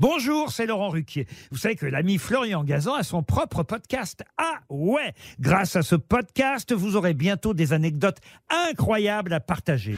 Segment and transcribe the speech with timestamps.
[0.00, 1.26] Bonjour, c'est Laurent Ruquier.
[1.50, 4.22] Vous savez que l'ami Florian Gazan a son propre podcast.
[4.36, 9.96] Ah ouais Grâce à ce podcast, vous aurez bientôt des anecdotes incroyables à partager.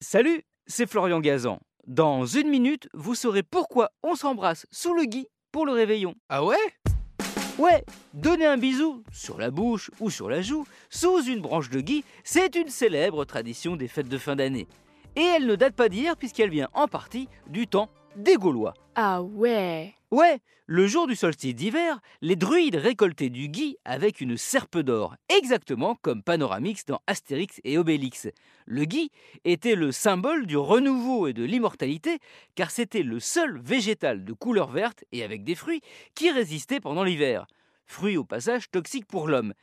[0.00, 1.58] Salut, c'est Florian Gazan.
[1.88, 6.14] Dans une minute, vous saurez pourquoi on s'embrasse sous le gui pour le réveillon.
[6.28, 6.54] Ah ouais?
[7.58, 11.80] Ouais, donner un bisou, sur la bouche ou sur la joue, sous une branche de
[11.80, 14.68] gui, c'est une célèbre tradition des fêtes de fin d'année.
[15.16, 18.74] Et elle ne date pas d'hier puisqu'elle vient en partie du temps des Gaulois.
[18.94, 24.36] Ah ouais Ouais, le jour du solstice d'hiver, les druides récoltaient du gui avec une
[24.36, 28.28] serpe d'or, exactement comme Panoramix dans Astérix et Obélix.
[28.66, 29.10] Le gui
[29.44, 32.18] était le symbole du renouveau et de l'immortalité,
[32.54, 35.82] car c'était le seul végétal de couleur verte et avec des fruits
[36.14, 37.46] qui résistait pendant l'hiver.
[37.86, 39.54] Fruits au passage toxiques pour l'homme.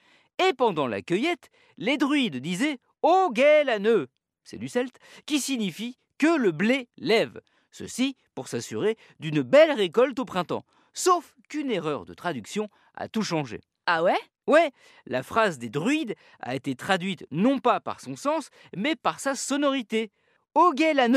[0.49, 4.07] Et pendant la cueillette, les druides disaient Ô gai l'aneux
[4.43, 7.41] c'est du celte, qui signifie que le blé lève.
[7.71, 10.65] Ceci pour s'assurer d'une belle récolte au printemps.
[10.93, 13.61] Sauf qu'une erreur de traduction a tout changé.
[13.85, 14.19] Ah ouais?
[14.45, 14.71] Ouais,
[15.05, 19.35] la phrase des druides a été traduite non pas par son sens, mais par sa
[19.35, 20.11] sonorité.
[20.53, 21.07] Au guet la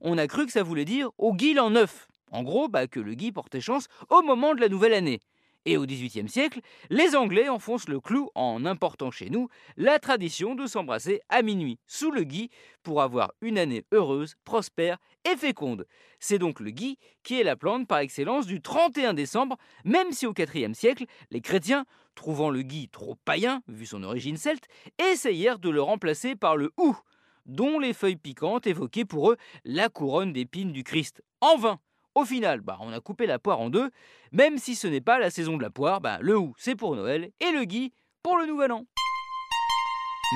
[0.00, 2.08] on a cru que ça voulait dire au guil en neuf.
[2.32, 5.20] En gros, bah, que le gui portait chance au moment de la nouvelle année.
[5.66, 10.54] Et au XVIIIe siècle, les Anglais enfoncent le clou en important chez nous la tradition
[10.54, 12.48] de s'embrasser à minuit sous le gui
[12.82, 14.96] pour avoir une année heureuse, prospère
[15.30, 15.86] et féconde.
[16.18, 20.26] C'est donc le gui qui est la plante par excellence du 31 décembre, même si
[20.26, 24.66] au IVe siècle, les chrétiens, trouvant le gui trop païen, vu son origine celte,
[25.12, 26.96] essayèrent de le remplacer par le hou,
[27.44, 31.22] dont les feuilles piquantes évoquaient pour eux la couronne d'épines du Christ.
[31.42, 31.80] En vain
[32.20, 33.90] au final, bah, on a coupé la poire en deux.
[34.32, 36.94] Même si ce n'est pas la saison de la poire, bah, le hou c'est pour
[36.96, 38.84] Noël et le gui pour le nouvel an.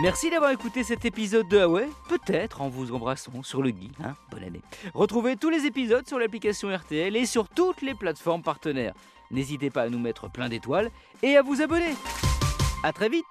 [0.03, 3.93] Merci d'avoir écouté cet épisode de Huawei, peut-être en vous embrassant sur le gui.
[4.03, 4.63] Hein Bonne année.
[4.93, 8.95] Retrouvez tous les épisodes sur l'application RTL et sur toutes les plateformes partenaires.
[9.31, 10.91] N'hésitez pas à nous mettre plein d'étoiles
[11.23, 11.95] et à vous abonner.
[12.83, 13.25] A très vite